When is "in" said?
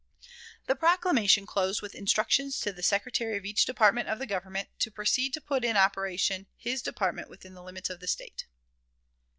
5.63-5.77